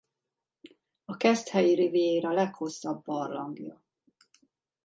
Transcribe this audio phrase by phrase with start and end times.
[1.05, 3.81] A Keszthelyi-riviéra leghosszabb barlangja.